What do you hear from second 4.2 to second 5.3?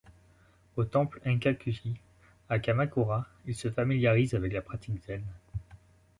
avec la pratique Zen.